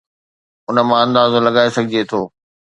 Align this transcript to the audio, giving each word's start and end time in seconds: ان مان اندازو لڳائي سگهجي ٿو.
ان 0.69 0.77
مان 0.87 0.99
اندازو 1.05 1.39
لڳائي 1.45 1.69
سگهجي 1.77 2.01
ٿو. 2.09 2.21